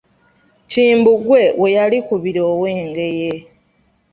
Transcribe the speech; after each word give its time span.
Kimbugwe 0.71 1.41
we 1.59 1.67
yali 1.77 1.97
Kubira 2.07 2.41
ow'Engeye. 2.51 3.31